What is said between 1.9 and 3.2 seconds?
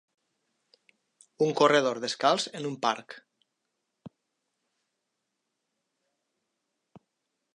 descalç en un parc.